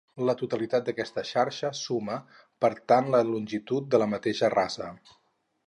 [0.27, 2.17] La totalitat d'aquesta xarxa suma,
[2.65, 4.93] per tant la longitud de la mateixa rasa.